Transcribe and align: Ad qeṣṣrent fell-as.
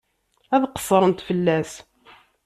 Ad 0.55 0.63
qeṣṣrent 0.73 1.25
fell-as. 1.27 1.71